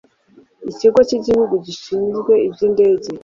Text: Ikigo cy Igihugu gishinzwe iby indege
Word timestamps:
Ikigo 0.71 0.99
cy 1.07 1.15
Igihugu 1.17 1.53
gishinzwe 1.65 2.33
iby 2.47 2.59
indege 2.67 3.09